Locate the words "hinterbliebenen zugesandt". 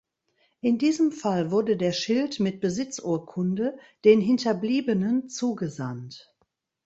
4.19-6.35